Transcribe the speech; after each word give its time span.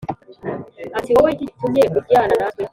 ati 0.97 1.09
“Wowe 1.15 1.31
ni 1.31 1.33
iki 1.39 1.47
gitumye 1.49 1.83
ujyana 1.99 2.33
natwe? 2.39 2.63